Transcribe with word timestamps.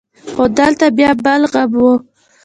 خو 0.33 0.43
دلته 0.59 0.85
بيا 0.97 1.11
بل 1.23 1.41
غم 1.51 1.71
و. 1.83 1.85